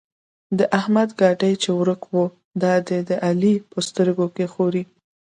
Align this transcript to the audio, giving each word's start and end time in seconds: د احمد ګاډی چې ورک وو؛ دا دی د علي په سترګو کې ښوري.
د 0.57 0.59
احمد 0.79 1.09
ګاډی 1.19 1.53
چې 1.61 1.69
ورک 1.79 2.01
وو؛ 2.09 2.25
دا 2.63 2.73
دی 2.87 2.99
د 3.09 3.11
علي 3.27 3.53
په 3.71 3.77
سترګو 3.87 4.25
کې 4.35 4.45
ښوري. 4.53 4.83